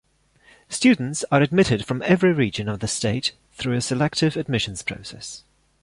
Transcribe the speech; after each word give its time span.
Students 0.67 1.23
are 1.31 1.43
admitted 1.43 1.85
from 1.85 2.01
every 2.01 2.33
region 2.33 2.67
of 2.67 2.79
the 2.79 2.87
state 2.87 3.33
through 3.53 3.73
a 3.75 3.81
selective 3.81 4.35
admissions 4.35 4.81
process. 4.81 5.43